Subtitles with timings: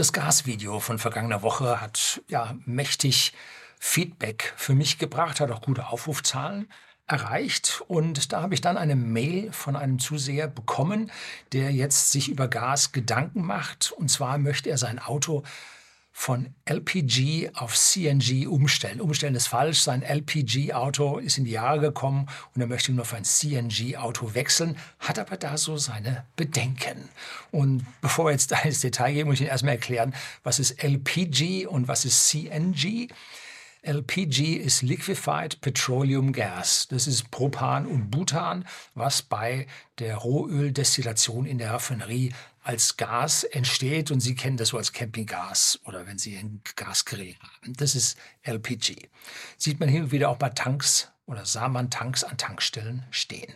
[0.00, 3.34] Das Gasvideo von vergangener Woche hat ja mächtig
[3.78, 6.70] Feedback für mich gebracht, hat auch gute Aufrufzahlen
[7.06, 7.82] erreicht.
[7.86, 11.12] Und da habe ich dann eine Mail von einem Zuseher bekommen,
[11.52, 13.92] der jetzt sich über Gas Gedanken macht.
[13.92, 15.42] Und zwar möchte er sein Auto
[16.12, 19.00] von LPG auf CNG umstellen.
[19.00, 19.80] Umstellen ist falsch.
[19.80, 24.76] Sein LPG-Auto ist in die Jahre gekommen und er möchte nur auf ein CNG-Auto wechseln,
[24.98, 27.08] hat aber da so seine Bedenken.
[27.50, 30.82] Und bevor wir jetzt da ins Detail gehen, muss ich Ihnen erstmal erklären, was ist
[30.82, 33.08] LPG und was ist CNG.
[33.82, 36.86] LPG ist Liquefied Petroleum Gas.
[36.90, 39.66] Das ist Propan und Butan, was bei
[39.98, 45.80] der Rohöldestillation in der Raffinerie als Gas entsteht und Sie kennen das so als Campinggas
[45.84, 47.72] oder wenn Sie ein Gasgrill haben.
[47.74, 49.08] Das ist LPG.
[49.56, 53.54] Sieht man hin und wieder auch bei Tanks oder sah man Tanks an Tankstellen stehen.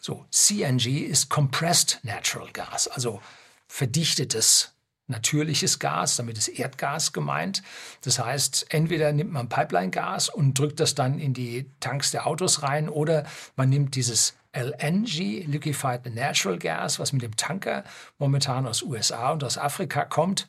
[0.00, 3.20] So, CNG ist Compressed Natural Gas, also
[3.68, 4.72] verdichtetes
[5.10, 7.62] natürliches Gas, damit ist Erdgas gemeint.
[8.02, 12.62] Das heißt, entweder nimmt man Pipeline-Gas und drückt das dann in die Tanks der Autos
[12.62, 13.24] rein oder
[13.56, 17.84] man nimmt dieses LNG, Liquefied Natural Gas, was mit dem Tanker
[18.18, 20.48] momentan aus USA und aus Afrika kommt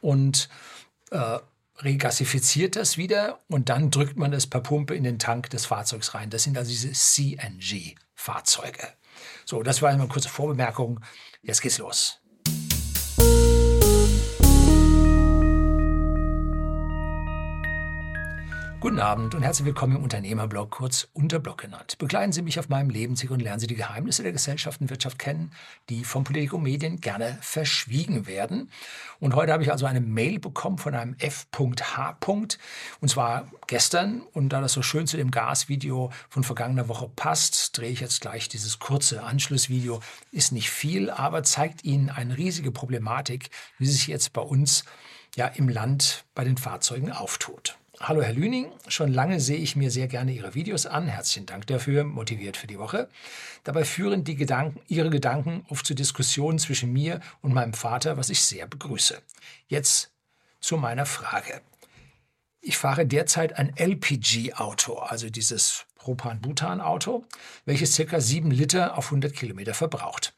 [0.00, 0.48] und
[1.10, 1.38] äh,
[1.78, 6.14] regasifiziert das wieder und dann drückt man das per Pumpe in den Tank des Fahrzeugs
[6.14, 6.30] rein.
[6.30, 8.88] Das sind also diese CNG-Fahrzeuge.
[9.44, 11.00] So, das war eine kurze Vorbemerkung.
[11.42, 12.20] Jetzt geht's los.
[18.84, 21.96] Guten Abend und herzlich willkommen im Unternehmerblog, kurz Unterblog genannt.
[21.96, 25.18] Begleiten Sie mich auf meinem Lebensweg und lernen Sie die Geheimnisse der Gesellschaft und Wirtschaft
[25.18, 25.52] kennen,
[25.88, 28.70] die von Politik und Medien gerne verschwiegen werden.
[29.20, 32.18] Und heute habe ich also eine Mail bekommen von einem F.H.
[32.26, 32.58] Und
[33.08, 34.20] zwar gestern.
[34.34, 38.20] Und da das so schön zu dem Gasvideo von vergangener Woche passt, drehe ich jetzt
[38.20, 40.00] gleich dieses kurze Anschlussvideo.
[40.30, 44.84] Ist nicht viel, aber zeigt Ihnen eine riesige Problematik, wie sich jetzt bei uns
[45.36, 47.78] ja im Land bei den Fahrzeugen auftut.
[48.06, 51.08] Hallo Herr Lüning, schon lange sehe ich mir sehr gerne Ihre Videos an.
[51.08, 53.08] Herzlichen Dank dafür, motiviert für die Woche.
[53.62, 58.28] Dabei führen die Gedanken, Ihre Gedanken oft zu Diskussionen zwischen mir und meinem Vater, was
[58.28, 59.22] ich sehr begrüße.
[59.68, 60.12] Jetzt
[60.60, 61.62] zu meiner Frage.
[62.60, 67.24] Ich fahre derzeit ein LPG-Auto, also dieses Propan-Butan-Auto,
[67.64, 68.20] welches ca.
[68.20, 70.34] 7 Liter auf 100 Kilometer verbraucht.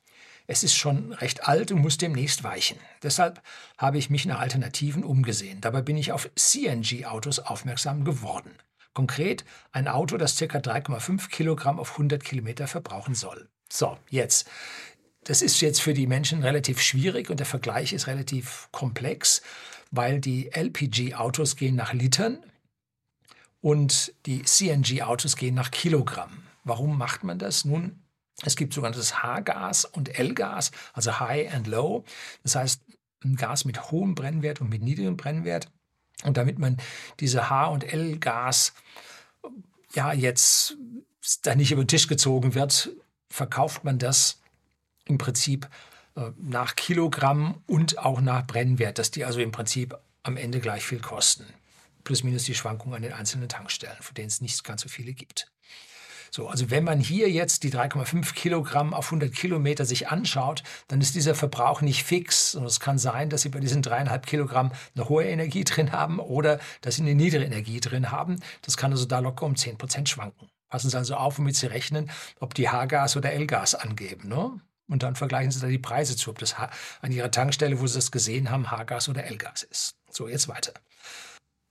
[0.47, 2.79] Es ist schon recht alt und muss demnächst weichen.
[3.03, 3.43] Deshalb
[3.79, 5.61] habe ich mich nach Alternativen umgesehen.
[5.61, 8.51] Dabei bin ich auf CNG-Autos aufmerksam geworden.
[8.95, 10.45] Konkret ein Auto, das ca.
[10.45, 13.49] 3,5 Kilogramm auf 100 Kilometer verbrauchen soll.
[13.71, 14.49] So, jetzt.
[15.25, 19.43] Das ist jetzt für die Menschen relativ schwierig und der Vergleich ist relativ komplex,
[19.91, 22.39] weil die LPG-Autos gehen nach Litern
[23.61, 26.45] und die CNG-Autos gehen nach Kilogramm.
[26.63, 27.65] Warum macht man das?
[27.65, 28.01] Nun,
[28.43, 32.05] es gibt sogenanntes H-Gas und L-Gas, also High and Low.
[32.43, 32.83] Das heißt,
[33.25, 35.71] ein Gas mit hohem Brennwert und mit niedrigem Brennwert.
[36.25, 36.77] Und damit man
[37.21, 38.75] diese H- und L-Gas
[39.95, 40.77] ja jetzt
[41.43, 42.91] da nicht über den Tisch gezogen wird,
[43.31, 44.41] verkauft man das
[45.07, 45.69] im Prinzip
[46.17, 50.85] äh, nach Kilogramm und auch nach Brennwert, dass die also im Prinzip am Ende gleich
[50.85, 51.47] viel kosten.
[52.05, 55.13] Plus minus die Schwankungen an den einzelnen Tankstellen, für denen es nicht ganz so viele
[55.13, 55.51] gibt.
[56.37, 61.01] So, also wenn man hier jetzt die 3,5 Kilogramm auf 100 Kilometer sich anschaut, dann
[61.01, 62.55] ist dieser Verbrauch nicht fix.
[62.55, 66.19] Und es kann sein, dass Sie bei diesen dreieinhalb Kilogramm eine hohe Energie drin haben
[66.19, 68.39] oder dass Sie eine niedrige Energie drin haben.
[68.61, 70.51] Das kann also da locker um 10 Prozent schwanken.
[70.69, 74.29] Passen Sie also auf, womit Sie rechnen, ob die H-Gas oder L-Gas angeben.
[74.29, 74.61] Ne?
[74.89, 76.55] Und dann vergleichen Sie da die Preise zu, ob das
[77.01, 79.97] an Ihrer Tankstelle, wo Sie das gesehen haben, H-Gas oder L-Gas ist.
[80.11, 80.75] So, jetzt weiter.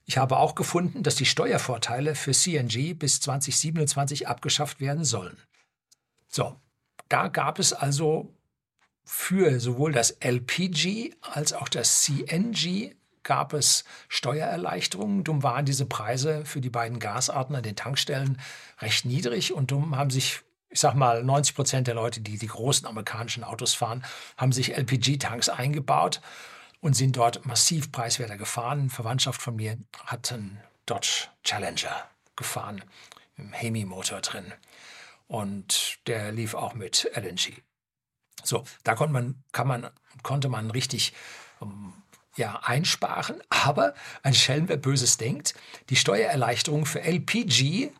[0.06, 5.36] Ich habe auch gefunden, dass die Steuervorteile für CNG bis 2027 abgeschafft werden sollen.
[6.28, 6.54] So,
[7.08, 8.32] da gab es also
[9.04, 12.94] für sowohl das LPG als auch das CNG
[13.24, 15.24] gab es Steuererleichterungen.
[15.24, 18.40] Dumm waren diese Preise für die beiden Gasarten an den Tankstellen
[18.80, 22.46] recht niedrig und dumm haben sich, ich sag mal, 90 Prozent der Leute, die die
[22.46, 24.04] großen amerikanischen Autos fahren,
[24.36, 26.20] haben sich LPG-Tanks eingebaut
[26.80, 28.90] und sind dort massiv preiswerter gefahren.
[28.90, 32.84] Verwandtschaft von mir hat einen Dodge Challenger gefahren,
[33.36, 34.52] einem Hemi-Motor drin.
[35.28, 37.62] Und der lief auch mit LNG.
[38.44, 39.90] So, da konnte man, kann man,
[40.22, 41.12] konnte man richtig
[41.58, 42.02] um,
[42.36, 43.42] ja, einsparen.
[43.48, 45.54] Aber ein Schelm, wer Böses denkt,
[45.90, 47.90] die Steuererleichterung für LPG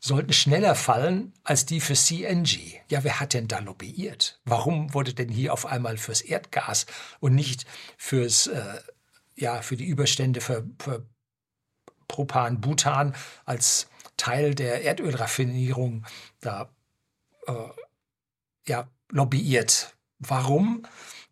[0.00, 2.80] sollten schneller fallen als die für CNG.
[2.88, 4.40] Ja, wer hat denn da lobbyiert?
[4.44, 6.86] Warum wurde denn hier auf einmal fürs Erdgas
[7.20, 7.66] und nicht
[7.96, 8.80] fürs, äh,
[9.36, 11.06] ja, für die Überstände für, für
[12.08, 13.14] Propan, Butan
[13.44, 16.06] als Teil der Erdölraffinierung
[16.40, 16.74] da
[17.46, 17.52] äh,
[18.66, 19.94] ja, lobbyiert?
[20.18, 20.86] Warum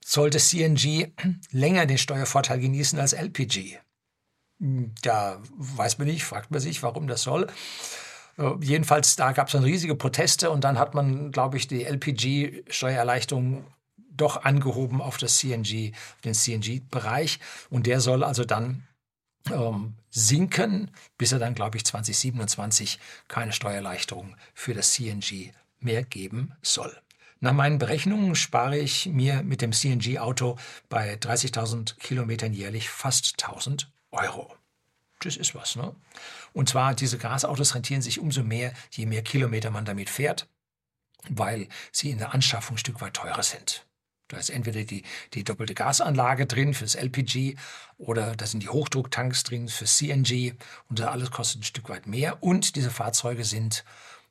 [0.09, 1.13] sollte CNG
[1.51, 3.79] länger den Steuervorteil genießen als LPG.
[4.59, 7.47] Da weiß man nicht, fragt man sich, warum das soll.
[8.39, 11.85] Äh, jedenfalls, da gab es dann riesige Proteste und dann hat man, glaube ich, die
[11.85, 15.93] LPG-Steuererleichterung doch angehoben auf das CNG,
[16.25, 17.39] den CNG-Bereich.
[17.71, 18.87] Und der soll also dann
[19.51, 22.99] ähm, sinken, bis er dann, glaube ich, 2027
[23.29, 26.97] keine Steuererleichterung für das CNG mehr geben soll.
[27.41, 30.57] Nach meinen Berechnungen spare ich mir mit dem CNG-Auto
[30.89, 34.53] bei 30.000 Kilometern jährlich fast 1.000 Euro.
[35.21, 35.95] Das ist was, ne?
[36.53, 40.49] Und zwar, diese Gasautos rentieren sich umso mehr, je mehr Kilometer man damit fährt,
[41.29, 43.85] weil sie in der Anschaffung ein Stück weit teurer sind.
[44.29, 47.57] Da ist entweder die, die doppelte Gasanlage drin fürs LPG
[47.97, 50.53] oder da sind die Hochdrucktanks drin fürs CNG
[50.89, 52.43] und das alles kostet ein Stück weit mehr.
[52.43, 53.85] Und diese Fahrzeuge sind,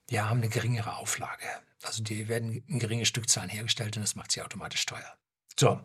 [0.10, 1.48] ja, haben eine geringere Auflage.
[1.82, 5.18] Also die werden in geringe Stückzahlen hergestellt und das macht sie automatisch teuer.
[5.60, 5.80] So,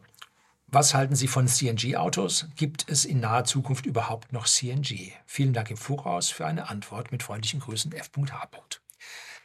[0.73, 2.47] was halten Sie von CNG-Autos?
[2.57, 5.13] Gibt es in naher Zukunft überhaupt noch CNG?
[5.27, 8.49] Vielen Dank im Voraus für eine Antwort mit freundlichen Grüßen F.H.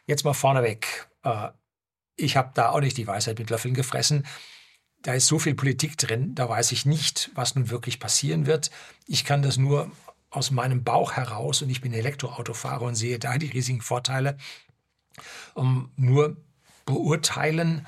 [0.06, 1.10] Jetzt mal vorneweg.
[1.24, 1.50] Äh,
[2.16, 4.24] ich habe da auch nicht die Weisheit mit Löffeln gefressen
[5.02, 8.72] da ist so viel Politik drin, da weiß ich nicht, was nun wirklich passieren wird.
[9.06, 9.92] Ich kann das nur
[10.30, 14.38] aus meinem Bauch heraus und ich bin Elektroautofahrer und sehe da die riesigen Vorteile,
[15.54, 16.36] um, nur
[16.86, 17.88] beurteilen.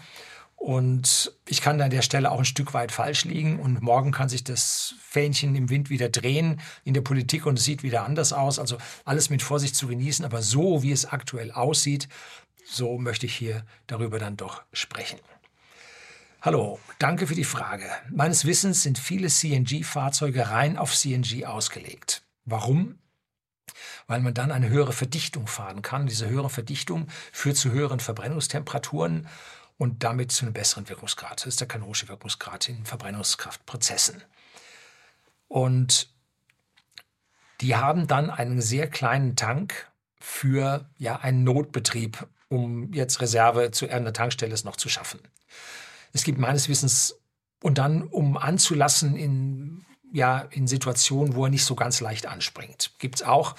[0.59, 4.27] Und ich kann an der Stelle auch ein Stück weit falsch liegen und morgen kann
[4.27, 8.33] sich das Fähnchen im Wind wieder drehen in der Politik und es sieht wieder anders
[8.33, 8.59] aus.
[8.59, 12.09] Also alles mit Vorsicht zu genießen, aber so wie es aktuell aussieht,
[12.65, 15.17] so möchte ich hier darüber dann doch sprechen.
[16.41, 17.85] Hallo, danke für die Frage.
[18.12, 22.23] Meines Wissens sind viele CNG-Fahrzeuge rein auf CNG ausgelegt.
[22.44, 23.00] Warum?
[24.07, 26.07] Weil man dann eine höhere Verdichtung fahren kann.
[26.07, 29.25] Diese höhere Verdichtung führt zu höheren Verbrennungstemperaturen
[29.79, 31.39] und damit zu einem besseren Wirkungsgrad.
[31.39, 34.21] Das ist der kanonische Wirkungsgrad in Verbrennungskraftprozessen.
[35.47, 36.13] Und
[37.61, 39.89] die haben dann einen sehr kleinen Tank
[40.19, 45.21] für ja, einen Notbetrieb, um jetzt Reserve zu irgendeiner Tankstelle noch zu schaffen.
[46.11, 47.15] Es gibt meines Wissens,
[47.61, 52.91] und dann, um anzulassen in, ja, in Situationen, wo er nicht so ganz leicht anspringt,
[52.99, 53.55] gibt es auch.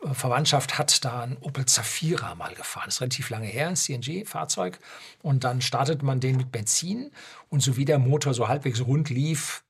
[0.00, 2.84] Verwandtschaft hat da ein Opel Zafira mal gefahren.
[2.86, 4.78] Das ist relativ lange her, ein CNG-Fahrzeug.
[5.22, 7.10] Und dann startet man den mit Benzin.
[7.48, 9.64] Und so wie der Motor so halbwegs rund lief,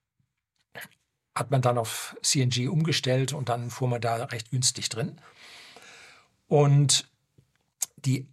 [1.35, 5.21] hat man dann auf CNG umgestellt und dann fuhr man da recht günstig drin.
[6.47, 7.09] Und
[7.97, 8.29] die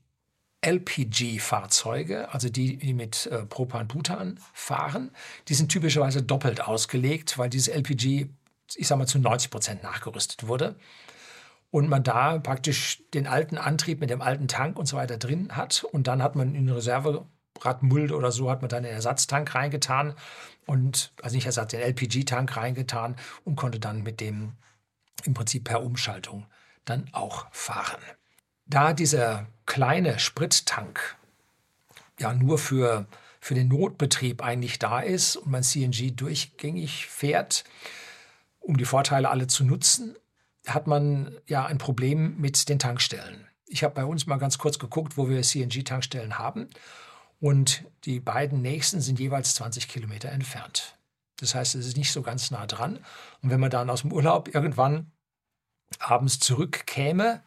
[0.61, 5.11] LPG-Fahrzeuge, also die, die mit äh, Propan-Butan fahren,
[5.47, 8.29] die sind typischerweise doppelt ausgelegt, weil dieses LPG,
[8.75, 10.75] ich sage mal, zu 90 Prozent nachgerüstet wurde.
[11.75, 15.57] Und man da praktisch den alten Antrieb mit dem alten Tank und so weiter drin
[15.57, 15.83] hat.
[15.83, 20.13] Und dann hat man in Reserveradmulde oder so, hat man dann den Ersatztank reingetan
[20.65, 24.53] und, also nicht Ersatz, den LPG-Tank reingetan und konnte dann mit dem
[25.25, 26.45] im Prinzip per Umschaltung
[26.85, 28.01] dann auch fahren.
[28.65, 31.17] Da dieser kleine Sprittank
[32.21, 33.05] ja nur für,
[33.41, 37.65] für den Notbetrieb eigentlich da ist und man CNG durchgängig fährt,
[38.61, 40.15] um die Vorteile alle zu nutzen,
[40.67, 43.47] hat man ja ein Problem mit den Tankstellen.
[43.67, 46.69] Ich habe bei uns mal ganz kurz geguckt, wo wir CNG-Tankstellen haben.
[47.39, 50.97] Und die beiden nächsten sind jeweils 20 Kilometer entfernt.
[51.37, 52.99] Das heißt, es ist nicht so ganz nah dran.
[53.41, 55.11] Und wenn man dann aus dem Urlaub irgendwann
[55.99, 57.43] abends zurückkäme,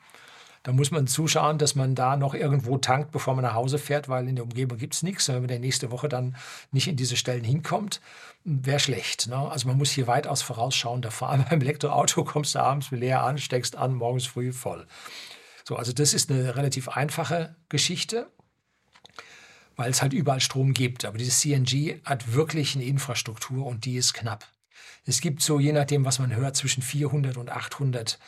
[0.63, 4.09] da muss man zuschauen, dass man da noch irgendwo tankt, bevor man nach Hause fährt,
[4.09, 5.29] weil in der Umgebung gibt es nichts.
[5.29, 6.37] Wenn man der nächste Woche dann
[6.73, 8.01] nicht in diese Stellen hinkommt,
[8.45, 9.29] wäre schlecht.
[9.29, 9.37] Ne?
[9.37, 11.45] Also man muss hier weitaus vorausschauender fahren.
[11.51, 14.87] Beim Elektroauto kommst du abends leer an, steckst an, morgens früh voll.
[15.65, 18.31] So, also das ist eine relativ einfache Geschichte
[19.79, 21.05] weil es halt überall Strom gibt.
[21.05, 24.45] Aber dieses CNG hat wirklich eine Infrastruktur und die ist knapp.
[25.07, 28.19] Es gibt so, je nachdem, was man hört, zwischen 400 und 800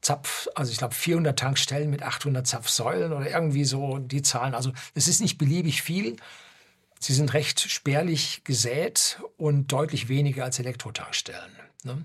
[0.00, 4.54] Zapf, also ich glaube 400 Tankstellen mit 800 Zapfsäulen oder irgendwie so die Zahlen.
[4.54, 6.16] Also es ist nicht beliebig viel.
[7.00, 11.50] Sie sind recht spärlich gesät und deutlich weniger als Elektrotankstellen.
[11.84, 12.02] Ne?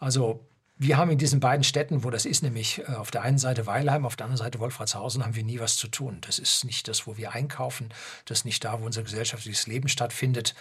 [0.00, 0.44] Also
[0.78, 3.66] wir haben in diesen beiden Städten, wo das ist, nämlich äh, auf der einen Seite
[3.66, 6.18] Weilheim, auf der anderen Seite Wolfratshausen, haben wir nie was zu tun.
[6.22, 7.90] Das ist nicht das, wo wir einkaufen,
[8.24, 10.54] das ist nicht da, wo unser gesellschaftliches Leben stattfindet.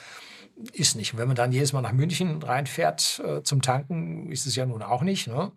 [0.74, 1.14] Ist nicht.
[1.14, 4.66] Und wenn man dann jedes Mal nach München reinfährt äh, zum Tanken, ist es ja
[4.66, 5.28] nun auch nicht.
[5.28, 5.52] Ne?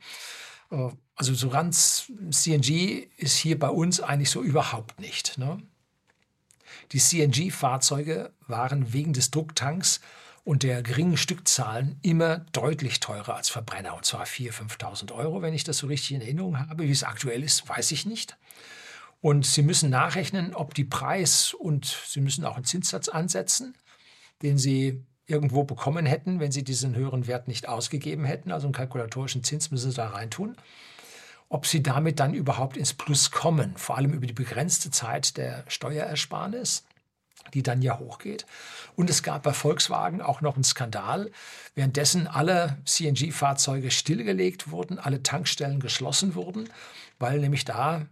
[0.75, 5.39] Äh, also so ganz CNG ist hier bei uns eigentlich so überhaupt nicht.
[5.39, 5.63] Ne?
[6.91, 10.01] Die CNG-Fahrzeuge waren wegen des Drucktanks
[10.43, 13.95] und der geringen Stückzahlen immer deutlich teurer als Verbrenner.
[13.95, 16.83] Und zwar 4.000, 5.000 Euro, wenn ich das so richtig in Erinnerung habe.
[16.83, 18.37] Wie es aktuell ist, weiß ich nicht.
[19.21, 23.75] Und Sie müssen nachrechnen, ob die Preis und Sie müssen auch einen Zinssatz ansetzen,
[24.43, 28.53] den Sie irgendwo bekommen hätten, wenn sie diesen höheren Wert nicht ausgegeben hätten.
[28.53, 30.57] Also einen kalkulatorischen Zins müssen sie da reintun.
[31.49, 35.65] Ob sie damit dann überhaupt ins Plus kommen, vor allem über die begrenzte Zeit der
[35.69, 36.85] Steuerersparnis,
[37.53, 38.47] die dann ja hochgeht.
[38.97, 41.31] Und es gab bei Volkswagen auch noch einen Skandal,
[41.75, 46.69] währenddessen alle CNG-Fahrzeuge stillgelegt wurden, alle Tankstellen geschlossen wurden,
[47.19, 48.07] weil nämlich da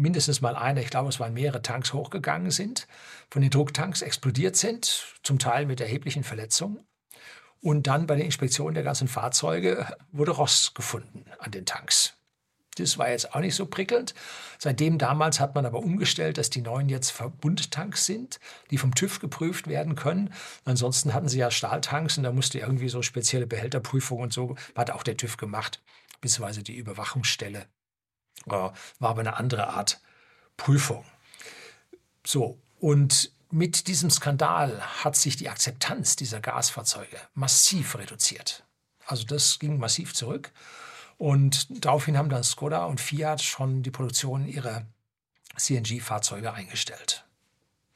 [0.00, 2.88] mindestens mal eine, ich glaube, es waren mehrere Tanks hochgegangen sind,
[3.30, 6.80] von den Drucktanks explodiert sind, zum Teil mit erheblichen Verletzungen.
[7.60, 12.14] Und dann bei der Inspektion der ganzen Fahrzeuge wurde Rost gefunden an den Tanks.
[12.76, 14.14] Das war jetzt auch nicht so prickelnd.
[14.58, 18.40] Seitdem damals hat man aber umgestellt, dass die neuen jetzt Verbundtanks sind,
[18.70, 20.32] die vom TÜV geprüft werden können.
[20.64, 24.90] Ansonsten hatten sie ja Stahltanks und da musste irgendwie so spezielle Behälterprüfung und so, hat
[24.92, 25.82] auch der TÜV gemacht,
[26.20, 27.66] beziehungsweise die Überwachungsstelle.
[28.46, 30.00] Äh, war aber eine andere Art
[30.56, 31.04] Prüfung.
[32.24, 38.64] So, und mit diesem Skandal hat sich die Akzeptanz dieser Gasfahrzeuge massiv reduziert.
[39.06, 40.52] Also das ging massiv zurück.
[41.18, 44.86] Und daraufhin haben dann Skoda und Fiat schon die Produktion ihrer
[45.56, 47.24] CNG-Fahrzeuge eingestellt.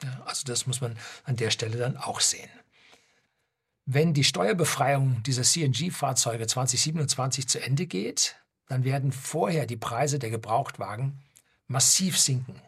[0.03, 2.51] Ja, also das muss man an der Stelle dann auch sehen.
[3.87, 8.37] Wenn die Steuerbefreiung dieser CNG-Fahrzeuge 2027 zu Ende geht,
[8.69, 11.19] dann werden vorher die Preise der Gebrauchtwagen
[11.67, 12.61] massiv sinken.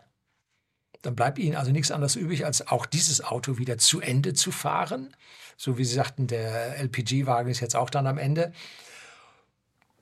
[1.03, 4.51] Dann bleibt Ihnen also nichts anderes übrig, als auch dieses Auto wieder zu Ende zu
[4.51, 5.15] fahren.
[5.57, 8.53] So wie Sie sagten, der LPG-Wagen ist jetzt auch dann am Ende.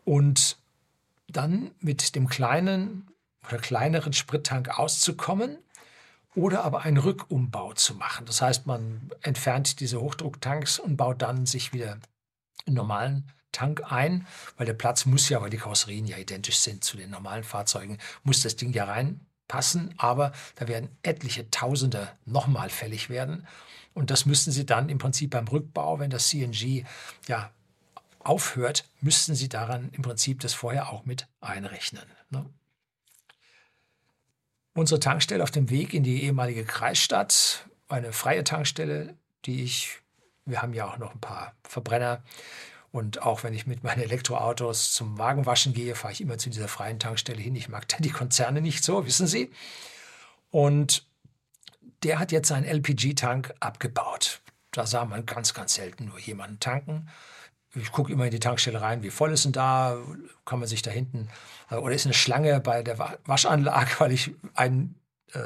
[0.05, 0.57] Und
[1.29, 3.09] dann mit dem kleinen
[3.47, 5.59] oder kleineren Sprittank auszukommen
[6.35, 8.27] oder aber einen Rückumbau zu machen.
[8.27, 11.99] Das heißt, man entfernt diese Hochdrucktanks und baut dann sich wieder
[12.67, 16.85] einen normalen Tank ein, weil der Platz muss ja, weil die Karosserien ja identisch sind
[16.85, 22.69] zu den normalen Fahrzeugen, muss das Ding ja reinpassen, aber da werden etliche Tausende nochmal
[22.69, 23.47] fällig werden.
[23.95, 26.85] Und das müssten Sie dann im Prinzip beim Rückbau, wenn das CNG
[27.29, 27.51] ja
[28.19, 32.05] aufhört, müssten Sie daran im Prinzip das vorher auch mit einrechnen.
[32.31, 32.45] Ne?
[34.75, 40.01] Unsere Tankstelle auf dem Weg in die ehemalige Kreisstadt, eine freie Tankstelle, die ich,
[40.45, 42.23] wir haben ja auch noch ein paar Verbrenner
[42.95, 46.69] und auch wenn ich mit meinen Elektroautos zum Wagenwaschen gehe, fahre ich immer zu dieser
[46.69, 47.57] freien Tankstelle hin.
[47.57, 49.51] Ich mag die Konzerne nicht so, wissen Sie.
[50.51, 51.07] Und
[52.05, 54.41] der hat jetzt seinen LPG-Tank abgebaut.
[54.71, 57.09] Da sah man ganz, ganz selten nur jemanden tanken
[57.75, 59.99] ich gucke immer in die Tankstelle rein, wie voll ist denn da,
[60.45, 61.29] kann man sich da hinten,
[61.71, 64.95] äh, oder ist eine Schlange bei der Waschanlage, weil ich ein,
[65.33, 65.41] äh,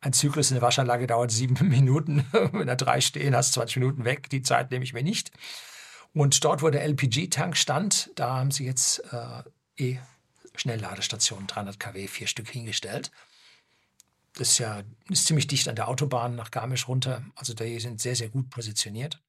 [0.00, 4.04] ein Zyklus in der Waschanlage dauert sieben Minuten, wenn da drei stehen, hast 20 Minuten
[4.04, 5.30] weg, die Zeit nehme ich mir nicht.
[6.12, 9.42] Und dort, wo der LPG-Tank stand, da haben sie jetzt äh,
[9.76, 13.10] E-Schnellladestationen, 300 kW, vier Stück hingestellt.
[14.34, 18.00] Das ist ja ist ziemlich dicht an der Autobahn nach Garmisch runter, also die sind
[18.00, 19.20] sehr, sehr gut positioniert.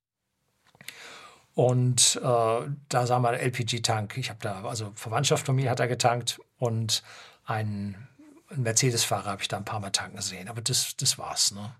[1.53, 4.17] Und äh, da sah man LPG-Tank.
[4.17, 7.03] Ich habe da, also Verwandtschaft von mir hat da getankt und
[7.45, 8.07] einen,
[8.49, 10.47] einen Mercedes-Fahrer habe ich da ein paar Mal tanken sehen.
[10.47, 11.51] Aber das, das war's.
[11.51, 11.75] Ne?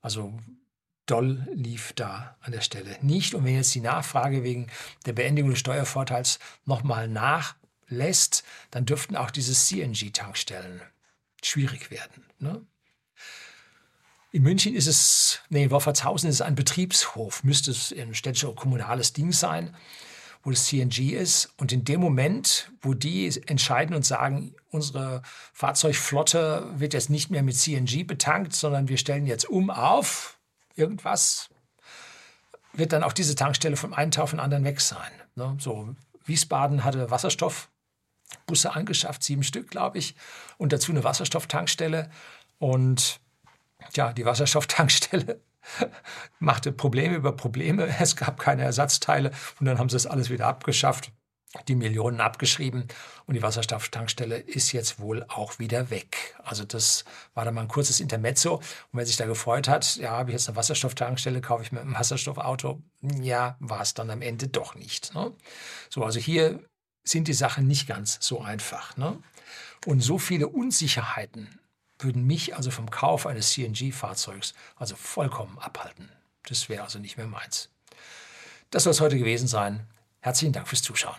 [0.00, 0.38] Also
[1.10, 3.34] doll lief da an der Stelle nicht.
[3.34, 4.68] Und wenn jetzt die Nachfrage wegen
[5.06, 10.82] der Beendigung des Steuervorteils nochmal nachlässt, dann dürften auch diese CNG-Tankstellen
[11.42, 12.24] schwierig werden.
[12.38, 12.64] Ne?
[14.30, 18.54] In München ist es, nee, in Wolfertshausen ist es ein Betriebshof, müsste es ein städtisches
[18.56, 19.74] kommunales Ding sein,
[20.42, 21.50] wo das CNG ist.
[21.56, 25.22] Und in dem Moment, wo die entscheiden und sagen, unsere
[25.54, 30.37] Fahrzeugflotte wird jetzt nicht mehr mit CNG betankt, sondern wir stellen jetzt um auf
[30.78, 31.50] irgendwas,
[32.72, 35.10] wird dann auch diese Tankstelle vom einen Tag auf den anderen weg sein.
[35.34, 35.56] Ne?
[35.58, 35.94] So,
[36.24, 40.14] Wiesbaden hatte Wasserstoffbusse angeschafft, sieben Stück, glaube ich,
[40.58, 42.10] und dazu eine Wasserstofftankstelle.
[42.58, 43.20] Und
[43.94, 45.40] ja, die Wasserstofftankstelle
[46.38, 47.86] machte Probleme über Probleme.
[48.00, 51.12] Es gab keine Ersatzteile und dann haben sie es alles wieder abgeschafft,
[51.66, 52.86] die Millionen abgeschrieben
[53.26, 56.36] und die Wasserstofftankstelle ist jetzt wohl auch wieder weg.
[56.44, 60.10] Also das war dann mal ein kurzes Intermezzo und wer sich da gefreut hat, ja,
[60.10, 64.22] habe ich jetzt eine Wasserstofftankstelle, kaufe ich mir ein Wasserstoffauto, ja, war es dann am
[64.22, 65.14] Ende doch nicht.
[65.14, 65.32] Ne?
[65.88, 66.60] So, also hier
[67.02, 68.96] sind die Sachen nicht ganz so einfach.
[68.96, 69.18] Ne?
[69.86, 71.58] Und so viele Unsicherheiten
[71.98, 76.10] würden mich also vom Kauf eines CNG-Fahrzeugs also vollkommen abhalten.
[76.44, 77.70] Das wäre also nicht mehr meins.
[78.70, 79.86] Das soll es heute gewesen sein.
[80.20, 81.16] Herzlichen Dank fürs Zuschauen.